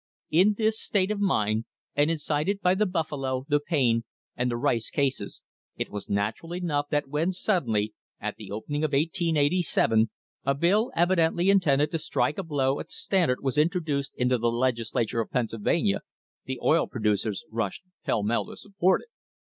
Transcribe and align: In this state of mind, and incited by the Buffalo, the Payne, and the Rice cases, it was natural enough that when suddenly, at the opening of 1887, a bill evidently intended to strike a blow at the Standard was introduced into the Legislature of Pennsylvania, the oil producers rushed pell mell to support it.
In 0.31 0.55
this 0.57 0.81
state 0.81 1.11
of 1.11 1.19
mind, 1.19 1.65
and 1.95 2.09
incited 2.09 2.59
by 2.59 2.73
the 2.73 2.87
Buffalo, 2.87 3.45
the 3.47 3.59
Payne, 3.59 4.03
and 4.35 4.49
the 4.49 4.57
Rice 4.57 4.89
cases, 4.89 5.43
it 5.77 5.91
was 5.91 6.09
natural 6.09 6.55
enough 6.55 6.87
that 6.89 7.07
when 7.07 7.31
suddenly, 7.31 7.93
at 8.19 8.35
the 8.35 8.49
opening 8.49 8.83
of 8.83 8.93
1887, 8.93 10.09
a 10.43 10.55
bill 10.55 10.91
evidently 10.95 11.51
intended 11.51 11.91
to 11.91 11.99
strike 11.99 12.39
a 12.39 12.43
blow 12.43 12.79
at 12.79 12.87
the 12.87 12.95
Standard 12.95 13.43
was 13.43 13.59
introduced 13.59 14.15
into 14.15 14.39
the 14.39 14.49
Legislature 14.51 15.21
of 15.21 15.29
Pennsylvania, 15.29 15.99
the 16.45 16.59
oil 16.63 16.87
producers 16.87 17.43
rushed 17.51 17.83
pell 18.03 18.23
mell 18.23 18.47
to 18.47 18.55
support 18.57 19.01
it. 19.03 19.07